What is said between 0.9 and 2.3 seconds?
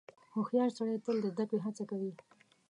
تل د زدهکړې هڅه کوي.